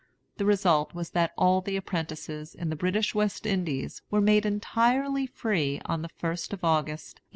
[0.37, 5.27] The result was that all the apprentices in the British West Indies were made entirely
[5.27, 7.19] free on the 1st of August, 1838.